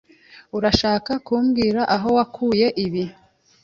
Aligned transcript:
Urashaka 0.57 1.11
kumbwira 1.25 1.81
aho 1.95 2.09
wakuye 2.17 2.67
ibi? 2.85 3.03